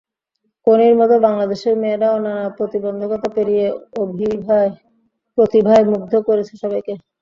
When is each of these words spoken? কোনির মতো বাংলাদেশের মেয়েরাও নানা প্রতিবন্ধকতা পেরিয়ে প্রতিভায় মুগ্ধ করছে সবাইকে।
কোনির 0.67 0.93
মতো 0.99 1.15
বাংলাদেশের 1.25 1.75
মেয়েরাও 1.81 2.15
নানা 2.19 2.45
প্রতিবন্ধকতা 2.57 3.27
পেরিয়ে 3.35 3.65
প্রতিভায় 5.37 5.83
মুগ্ধ 5.91 6.13
করছে 6.27 6.53
সবাইকে। 6.61 6.93